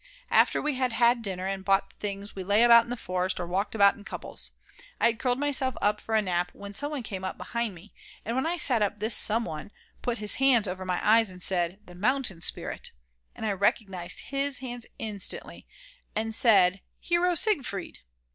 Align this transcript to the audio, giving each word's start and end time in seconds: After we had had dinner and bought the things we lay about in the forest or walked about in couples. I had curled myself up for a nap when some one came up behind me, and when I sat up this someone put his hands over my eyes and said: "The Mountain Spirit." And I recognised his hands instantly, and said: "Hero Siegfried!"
After 0.31 0.59
we 0.63 0.73
had 0.77 0.93
had 0.93 1.21
dinner 1.21 1.45
and 1.45 1.63
bought 1.63 1.91
the 1.91 1.95
things 1.97 2.35
we 2.35 2.43
lay 2.43 2.63
about 2.63 2.85
in 2.85 2.89
the 2.89 2.97
forest 2.97 3.39
or 3.39 3.45
walked 3.45 3.75
about 3.75 3.93
in 3.93 4.03
couples. 4.03 4.49
I 4.99 5.05
had 5.05 5.19
curled 5.19 5.37
myself 5.37 5.75
up 5.79 6.01
for 6.01 6.15
a 6.15 6.23
nap 6.23 6.49
when 6.55 6.73
some 6.73 6.89
one 6.89 7.03
came 7.03 7.23
up 7.23 7.37
behind 7.37 7.75
me, 7.75 7.93
and 8.25 8.35
when 8.35 8.47
I 8.47 8.57
sat 8.57 8.81
up 8.81 8.97
this 8.97 9.15
someone 9.15 9.69
put 10.01 10.17
his 10.17 10.37
hands 10.37 10.67
over 10.67 10.85
my 10.85 10.99
eyes 11.07 11.29
and 11.29 11.39
said: 11.43 11.81
"The 11.85 11.93
Mountain 11.93 12.41
Spirit." 12.41 12.89
And 13.35 13.45
I 13.45 13.51
recognised 13.51 14.21
his 14.31 14.57
hands 14.57 14.87
instantly, 14.97 15.67
and 16.15 16.33
said: 16.33 16.81
"Hero 16.99 17.35
Siegfried!" 17.35 17.99